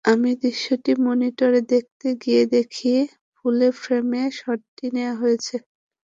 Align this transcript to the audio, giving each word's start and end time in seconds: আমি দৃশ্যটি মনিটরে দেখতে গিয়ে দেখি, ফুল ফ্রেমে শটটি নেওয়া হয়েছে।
আমি 0.05 0.31
দৃশ্যটি 0.41 0.91
মনিটরে 1.05 1.61
দেখতে 1.73 2.07
গিয়ে 2.23 2.43
দেখি, 2.55 2.93
ফুল 3.35 3.59
ফ্রেমে 3.73 4.23
শটটি 4.37 4.85
নেওয়া 4.95 5.15
হয়েছে। 5.21 5.55